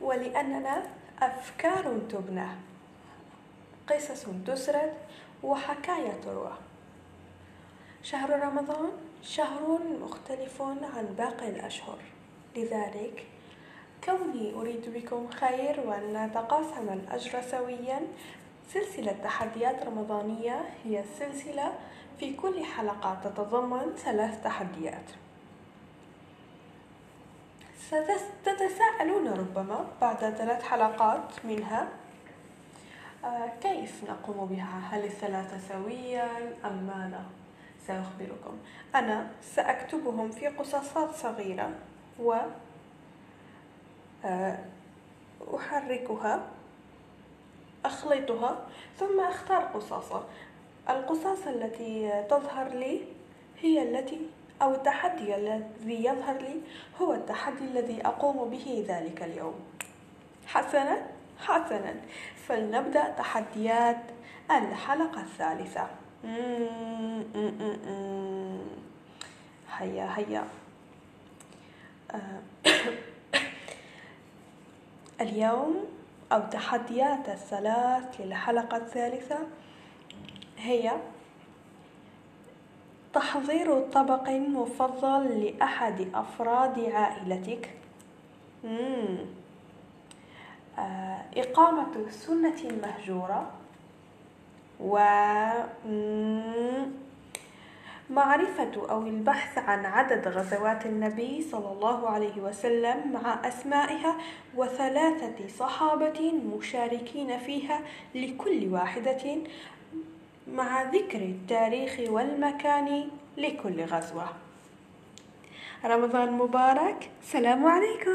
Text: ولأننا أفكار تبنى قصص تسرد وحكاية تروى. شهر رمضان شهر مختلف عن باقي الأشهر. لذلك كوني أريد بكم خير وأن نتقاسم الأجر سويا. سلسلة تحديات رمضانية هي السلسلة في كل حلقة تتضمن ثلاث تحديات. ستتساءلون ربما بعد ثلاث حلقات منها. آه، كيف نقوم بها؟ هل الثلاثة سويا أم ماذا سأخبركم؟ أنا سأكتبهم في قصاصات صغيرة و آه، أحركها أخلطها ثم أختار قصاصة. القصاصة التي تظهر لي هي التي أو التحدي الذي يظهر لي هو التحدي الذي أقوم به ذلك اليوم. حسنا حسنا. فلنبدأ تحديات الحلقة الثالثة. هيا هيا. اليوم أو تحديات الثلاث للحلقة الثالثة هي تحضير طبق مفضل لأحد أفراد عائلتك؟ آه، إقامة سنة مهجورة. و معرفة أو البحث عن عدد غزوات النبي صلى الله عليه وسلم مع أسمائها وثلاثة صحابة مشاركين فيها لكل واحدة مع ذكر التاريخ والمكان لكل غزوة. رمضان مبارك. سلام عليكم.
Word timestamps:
ولأننا 0.00 0.82
أفكار 1.22 1.98
تبنى 2.10 2.48
قصص 3.88 4.26
تسرد 4.46 4.92
وحكاية 5.42 6.12
تروى. 6.24 6.52
شهر 8.02 8.40
رمضان 8.40 8.90
شهر 9.22 9.78
مختلف 10.02 10.62
عن 10.62 11.14
باقي 11.18 11.48
الأشهر. 11.48 11.98
لذلك 12.56 13.26
كوني 14.04 14.54
أريد 14.54 14.94
بكم 14.94 15.30
خير 15.30 15.80
وأن 15.80 16.26
نتقاسم 16.26 16.88
الأجر 16.92 17.42
سويا. 17.42 18.00
سلسلة 18.68 19.12
تحديات 19.12 19.86
رمضانية 19.86 20.64
هي 20.84 21.00
السلسلة 21.00 21.72
في 22.18 22.34
كل 22.34 22.64
حلقة 22.64 23.20
تتضمن 23.24 23.96
ثلاث 23.96 24.44
تحديات. 24.44 25.10
ستتساءلون 27.88 29.28
ربما 29.28 29.86
بعد 30.00 30.16
ثلاث 30.16 30.62
حلقات 30.62 31.44
منها. 31.44 31.88
آه، 33.24 33.52
كيف 33.62 34.04
نقوم 34.10 34.46
بها؟ 34.46 34.80
هل 34.90 35.04
الثلاثة 35.04 35.58
سويا 35.68 36.28
أم 36.64 36.72
ماذا 36.72 37.24
سأخبركم؟ 37.86 38.58
أنا 38.94 39.30
سأكتبهم 39.42 40.30
في 40.30 40.46
قصاصات 40.46 41.14
صغيرة 41.14 41.70
و 42.20 42.36
آه، 44.24 44.58
أحركها 45.56 46.42
أخلطها 47.84 48.66
ثم 48.98 49.20
أختار 49.20 49.62
قصاصة. 49.62 50.24
القصاصة 50.88 51.50
التي 51.50 52.24
تظهر 52.30 52.68
لي 52.68 53.00
هي 53.60 53.82
التي 53.82 54.20
أو 54.62 54.74
التحدي 54.74 55.36
الذي 55.36 56.04
يظهر 56.04 56.38
لي 56.38 56.60
هو 57.00 57.12
التحدي 57.12 57.64
الذي 57.64 58.06
أقوم 58.06 58.50
به 58.50 58.84
ذلك 58.88 59.22
اليوم. 59.22 59.54
حسنا 60.46 61.06
حسنا. 61.38 61.94
فلنبدأ 62.46 63.08
تحديات 63.10 64.02
الحلقة 64.50 65.20
الثالثة. 65.20 65.86
هيا 69.78 70.08
هيا. 70.16 70.44
اليوم 75.20 75.86
أو 76.32 76.40
تحديات 76.40 77.28
الثلاث 77.28 78.20
للحلقة 78.20 78.76
الثالثة 78.76 79.38
هي 80.58 80.92
تحضير 83.14 83.80
طبق 83.80 84.28
مفضل 84.28 85.44
لأحد 85.44 86.08
أفراد 86.14 86.80
عائلتك؟ 86.80 87.70
آه، 90.78 91.22
إقامة 91.36 92.10
سنة 92.10 92.78
مهجورة. 92.82 93.50
و 94.80 94.98
معرفة 98.10 98.90
أو 98.90 99.02
البحث 99.02 99.58
عن 99.58 99.86
عدد 99.86 100.28
غزوات 100.28 100.86
النبي 100.86 101.42
صلى 101.42 101.72
الله 101.72 102.08
عليه 102.08 102.40
وسلم 102.40 103.12
مع 103.12 103.48
أسمائها 103.48 104.16
وثلاثة 104.56 105.48
صحابة 105.58 106.32
مشاركين 106.58 107.38
فيها 107.38 107.80
لكل 108.14 108.68
واحدة 108.72 109.36
مع 110.46 110.82
ذكر 110.82 111.18
التاريخ 111.18 112.00
والمكان 112.10 113.08
لكل 113.36 113.84
غزوة. 113.84 114.28
رمضان 115.84 116.32
مبارك. 116.32 117.10
سلام 117.22 117.66
عليكم. 117.66 118.10